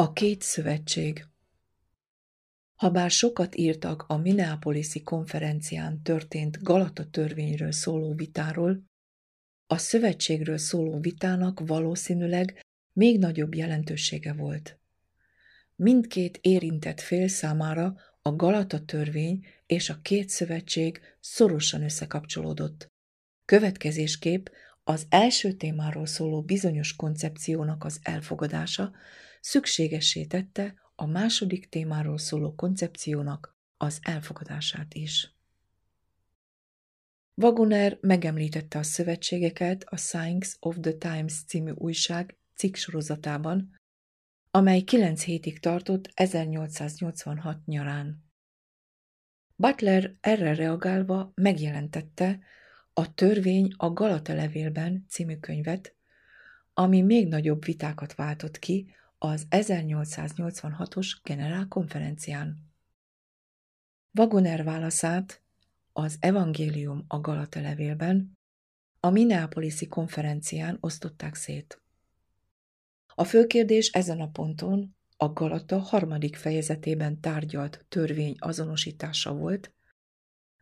[0.00, 1.24] A két szövetség
[2.74, 8.82] Habár sokat írtak a Minneapolis-i konferencián történt Galata törvényről szóló vitáról,
[9.66, 14.78] a szövetségről szóló vitának valószínűleg még nagyobb jelentősége volt.
[15.76, 22.92] Mindkét érintett fél számára a Galata törvény és a két szövetség szorosan összekapcsolódott.
[23.44, 24.46] Következésképp
[24.84, 28.92] az első témáról szóló bizonyos koncepciónak az elfogadása
[29.40, 35.32] szükségessé tette a második témáról szóló koncepciónak az elfogadását is.
[37.34, 43.80] Wagoner megemlítette a szövetségeket a Signs of the Times című újság cikk sorozatában,
[44.50, 48.24] amely kilenc hétig tartott 1886 nyarán.
[49.56, 52.38] Butler erre reagálva megjelentette
[52.92, 55.94] a Törvény a Galata levélben című könyvet,
[56.74, 62.66] ami még nagyobb vitákat váltott ki az 1886-os generálkonferencián.
[64.14, 65.42] Wagoner válaszát
[65.92, 68.38] az Evangélium a Galata levélben
[69.00, 71.82] a Minneapolis-i konferencián osztották szét.
[73.14, 79.72] A főkérdés ezen a ponton a Galata harmadik fejezetében tárgyalt törvény azonosítása volt,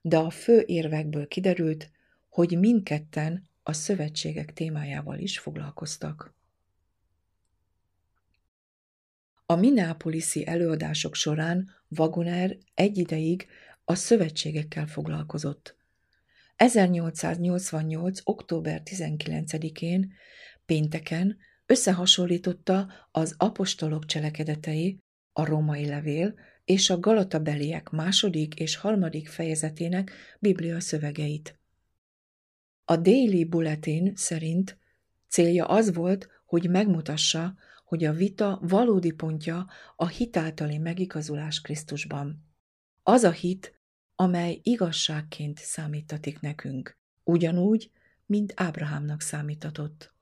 [0.00, 1.90] de a fő érvekből kiderült,
[2.28, 6.35] hogy mindketten a szövetségek témájával is foglalkoztak.
[9.48, 13.46] A Minneapolis-i előadások során Wagoner egy ideig
[13.84, 15.76] a szövetségekkel foglalkozott.
[16.56, 18.20] 1888.
[18.24, 20.12] október 19-én,
[20.64, 21.36] pénteken
[21.66, 24.98] összehasonlította az apostolok cselekedetei,
[25.32, 31.58] a római levél és a Galata beliek második és harmadik fejezetének biblia szövegeit.
[32.84, 34.78] A Daily Bulletin szerint
[35.28, 37.54] célja az volt, hogy megmutassa,
[37.86, 39.66] hogy a vita valódi pontja
[39.96, 42.44] a hitáltali megigazulás Krisztusban.
[43.02, 43.80] Az a hit,
[44.14, 47.90] amely igazságként számítatik nekünk, ugyanúgy,
[48.26, 50.14] mint Ábrahámnak számítatott.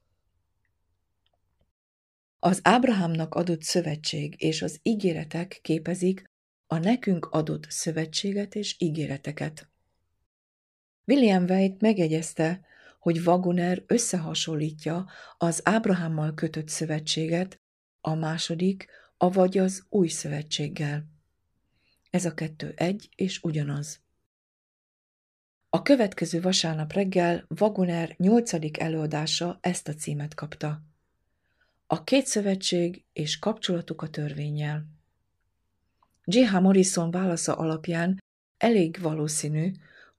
[2.38, 6.30] Az Ábrahámnak adott szövetség és az ígéretek képezik
[6.66, 9.68] a nekünk adott szövetséget és ígéreteket.
[11.04, 12.60] William White megjegyezte,
[13.04, 15.06] hogy Wagoner összehasonlítja
[15.38, 17.60] az Ábrahámmal kötött szövetséget
[18.00, 21.06] a második, avagy az új szövetséggel.
[22.10, 24.00] Ez a kettő egy és ugyanaz.
[25.68, 30.82] A következő vasárnap reggel Wagoner nyolcadik előadása ezt a címet kapta.
[31.86, 34.86] A két szövetség és kapcsolatuk a törvényel.
[36.24, 36.60] J.H.
[36.60, 38.22] Morrison válasza alapján
[38.56, 39.72] elég valószínű,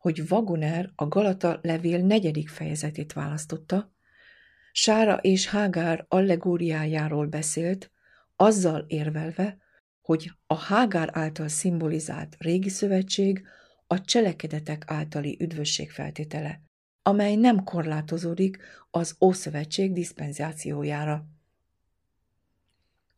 [0.06, 3.94] hogy Wagoner a Galata levél negyedik fejezetét választotta,
[4.72, 7.92] Sára és Hágár allegóriájáról beszélt,
[8.36, 9.58] azzal érvelve,
[10.02, 13.48] hogy a Hágár által szimbolizált régi szövetség
[13.88, 16.62] a cselekedetek általi üdvösség feltétele,
[17.02, 18.58] amely nem korlátozódik
[18.92, 21.26] az Ószövetség diszpenzációjára.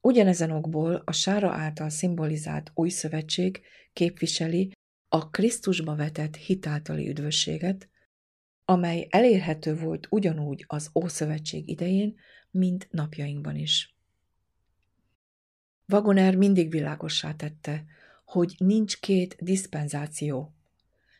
[0.01, 3.61] Ugyanezen okból a sára által szimbolizált új szövetség
[3.93, 4.76] képviseli
[5.09, 7.89] a Krisztusba vetett hitáltali üdvösséget,
[8.65, 12.15] amely elérhető volt ugyanúgy az Ószövetség idején,
[12.51, 13.95] mint napjainkban is.
[15.87, 17.85] Wagoner mindig világossá tette,
[18.25, 20.53] hogy nincs két diszpenzáció,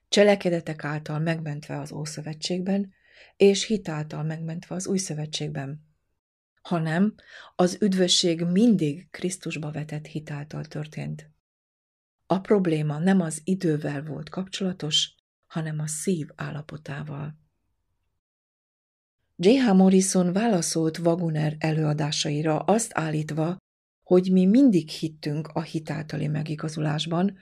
[0.10, 2.94] cselekedetek által megmentve az Ószövetségben,
[3.38, 5.86] és hitáltal megmentve az Új Szövetségben,
[6.62, 7.16] hanem
[7.56, 11.30] az üdvösség mindig Krisztusba vetett hitáltal történt.
[12.30, 15.16] A probléma nem az idővel volt kapcsolatos,
[15.46, 17.40] hanem a szív állapotával.
[19.36, 19.74] J.H.
[19.74, 23.58] Morrison válaszolt Wagoner előadásaira azt állítva,
[24.04, 27.38] hogy mi mindig hittünk a hitáltali megigazulásban,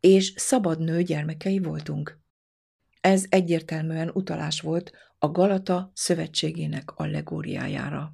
[0.00, 2.20] és szabad nő gyermekei voltunk.
[3.00, 8.12] Ez egyértelműen utalás volt a Galata szövetségének allegóriájára.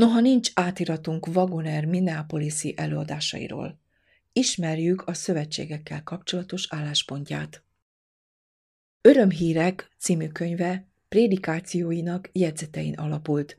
[0.00, 3.78] Noha nincs átiratunk Wagoner Minneapolis-i előadásairól,
[4.32, 7.62] ismerjük a szövetségekkel kapcsolatos álláspontját.
[9.00, 13.58] Örömhírek című könyve prédikációinak jegyzetein alapult,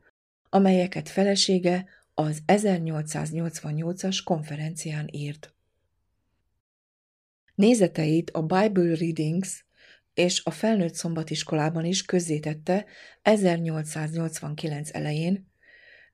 [0.50, 5.54] amelyeket felesége az 1888-as konferencián írt.
[7.56, 9.66] Nézeteit a Bible Readings
[10.14, 12.86] és a felnőtt szombatiskolában is közzétette
[13.22, 15.50] 1889 elején,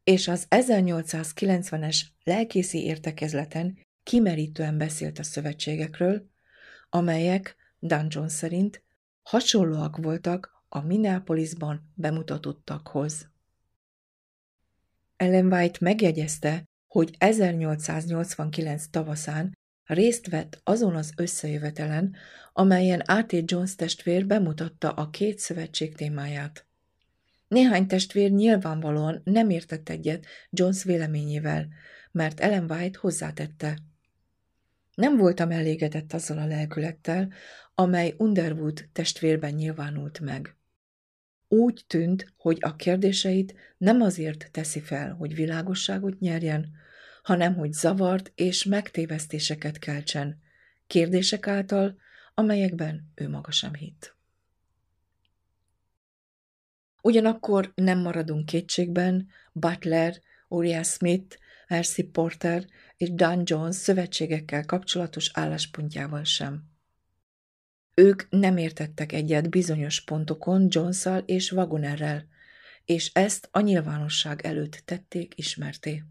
[0.07, 6.30] és az 1890-es lelkészi értekezleten kimerítően beszélt a szövetségekről,
[6.89, 8.83] amelyek, Dungeon szerint,
[9.21, 13.30] hasonlóak voltak a Minneapolisban bemutatottakhoz.
[15.15, 22.15] Ellen White megjegyezte, hogy 1889 tavaszán részt vett azon az összejövetelen,
[22.54, 23.51] amelyen A.T.
[23.51, 26.67] Jones testvér bemutatta a két szövetség témáját.
[27.48, 31.68] Néhány testvér nyilvánvalóan nem értett egyet Jones véleményével,
[32.12, 33.78] mert Ellen White hozzátette.
[34.96, 37.34] Nem voltam elégedett azzal a lelkülettel,
[37.76, 40.56] amely Underwood testvérben nyilvánult meg.
[41.48, 46.72] Úgy tűnt, hogy a kérdéseit nem azért teszi fel, hogy világosságot nyerjen,
[47.24, 50.42] hanem hogy zavart és megtévesztéseket keltsen,
[50.88, 51.98] kérdések által,
[52.34, 54.17] amelyekben ő maga sem hitt.
[57.02, 62.66] Ugyanakkor nem maradunk kétségben Butler, Uriah Smith, Percy Porter
[62.98, 66.64] és Dan Jones szövetségekkel kapcsolatos álláspontjával sem.
[67.94, 72.28] Ők nem értettek egyet bizonyos pontokon jones és Wagonerrel,
[72.86, 76.04] és ezt a nyilvánosság előtt tették ismerté.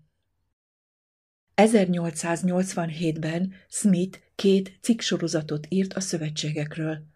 [1.54, 7.06] 1887-ben Smith két cikksorozatot írt a szövetségekről,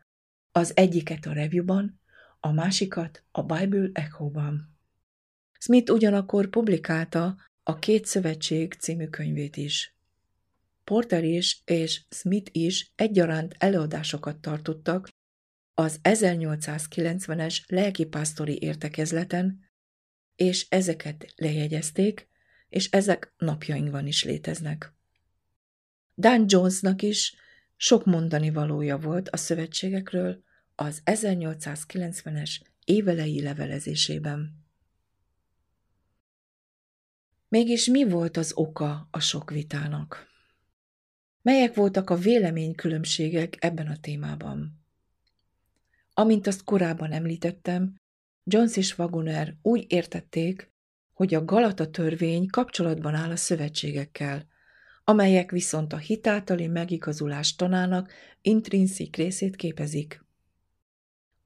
[0.52, 2.00] az egyiket a Reviewban,
[2.40, 4.78] a másikat a Bible Echo-ban.
[5.58, 9.94] Smith ugyanakkor publikálta a Két Szövetség című könyvét is.
[10.84, 15.08] Porter is és Smith is egyaránt előadásokat tartottak
[15.75, 19.69] az 1890-es lelkipásztori értekezleten,
[20.37, 22.28] és ezeket lejegyezték,
[22.69, 24.92] és ezek napjainkban is léteznek.
[26.14, 27.34] Dan Jonesnak is
[27.76, 30.42] sok mondani valója volt a szövetségekről
[30.80, 34.64] az 1890-es évelei levelezésében.
[37.48, 40.26] Mégis mi volt az oka a sok vitának?
[41.42, 44.84] Melyek voltak a véleménykülönbségek ebben a témában?
[46.14, 47.94] Amint azt korábban említettem,
[48.44, 50.72] Jones és Wagoner úgy értették,
[51.12, 54.46] hogy a Galata törvény kapcsolatban áll a szövetségekkel,
[55.04, 58.12] amelyek viszont a hitáltali megigazulás tanának
[58.42, 60.28] intrinszik részét képezik.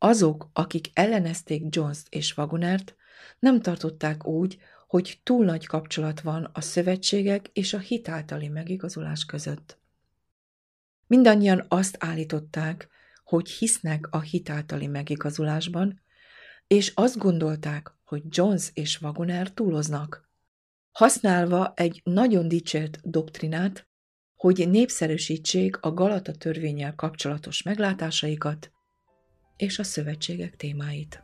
[0.05, 2.97] Azok, akik ellenezték Jones-t és Wagonert,
[3.39, 9.79] nem tartották úgy, hogy túl nagy kapcsolat van a szövetségek és a hitáltali megigazulás között.
[11.07, 12.89] Mindannyian azt állították,
[13.25, 16.01] hogy hisznek a hitáltali megigazulásban,
[16.67, 20.29] és azt gondolták, hogy Jones és Wagoner túloznak,
[20.93, 23.87] használva egy nagyon dicsért doktrinát,
[24.35, 28.73] hogy népszerűsítsék a Galata törvényel kapcsolatos meglátásaikat
[29.57, 31.23] és a szövetségek témáit.